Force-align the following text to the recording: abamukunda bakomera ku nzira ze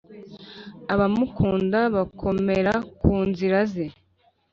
abamukunda 0.93 1.79
bakomera 1.95 2.73
ku 2.99 3.13
nzira 3.27 3.59
ze 3.71 3.85